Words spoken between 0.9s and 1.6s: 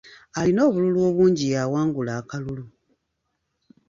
obungi